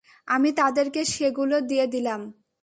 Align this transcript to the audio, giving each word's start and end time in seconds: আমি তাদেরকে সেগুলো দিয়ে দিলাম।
আমি 0.27 0.49
তাদেরকে 0.51 1.01
সেগুলো 1.05 1.55
দিয়ে 1.61 1.85
দিলাম। 1.87 2.21